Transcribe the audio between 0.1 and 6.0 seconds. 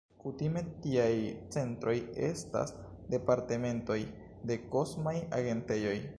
Kutime tiaj centroj estas departementoj de kosmaj agentejoj.